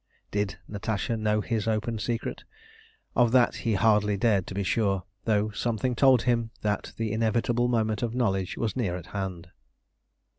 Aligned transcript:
Did 0.31 0.57
Natasha 0.67 1.15
know 1.15 1.41
his 1.41 1.67
open 1.67 1.99
secret? 1.99 2.43
Of 3.15 3.31
that 3.33 3.57
he 3.57 3.75
hardly 3.75 4.17
dared 4.17 4.47
to 4.47 4.55
be 4.55 4.63
sure, 4.63 5.03
though 5.25 5.51
something 5.51 5.93
told 5.95 6.23
him 6.23 6.49
that 6.63 6.93
the 6.97 7.11
inevitable 7.11 7.67
moment 7.67 8.01
of 8.01 8.15
knowledge 8.15 8.57
was 8.57 8.75
near 8.75 8.95
at 8.97 9.05
hand. 9.13 9.49